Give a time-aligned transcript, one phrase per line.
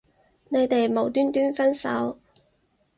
[0.49, 2.17] 你哋無端端分手